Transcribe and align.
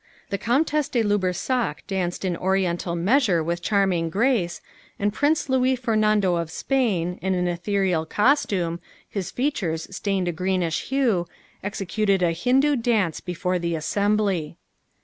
"The 0.31 0.39
Comtesse 0.39 0.89
de 0.89 1.03
Lubersac 1.03 1.85
danced 1.85 2.25
an 2.25 2.35
Oriental 2.35 2.95
measure 2.95 3.43
with 3.43 3.61
charming 3.61 4.09
grace, 4.09 4.59
and 4.97 5.13
Prince 5.13 5.47
Luis 5.47 5.79
Fernando 5.79 6.37
of 6.37 6.49
Spain, 6.49 7.19
in 7.21 7.35
an 7.35 7.47
ethereal 7.47 8.07
costume, 8.07 8.79
his 9.07 9.29
features 9.29 9.87
stained 9.95 10.27
a 10.27 10.31
greenish 10.31 10.85
hue, 10.89 11.27
executed 11.63 12.23
a 12.23 12.31
Hindoo 12.33 12.77
dance 12.77 13.19
before 13.19 13.59
the 13.59 13.75
assembly." 13.75 14.57